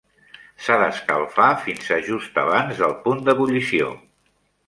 [0.67, 3.93] S'ha d'escalfar fins a just abans del punt d'ebullició.